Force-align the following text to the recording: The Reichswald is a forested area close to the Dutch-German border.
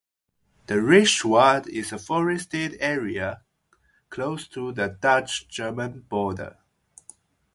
The 0.65 0.77
Reichswald 0.77 1.67
is 1.67 1.91
a 1.91 1.99
forested 1.99 2.75
area 2.79 3.43
close 4.09 4.47
to 4.47 4.71
the 4.71 4.97
Dutch-German 4.99 6.07
border. 6.09 6.57